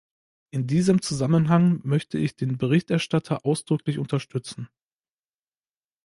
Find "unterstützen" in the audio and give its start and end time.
3.99-4.67